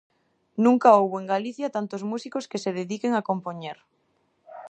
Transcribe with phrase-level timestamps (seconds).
[0.65, 3.77] Nunca houbo en Galicia tantos músicos que se dediquen a compoñer.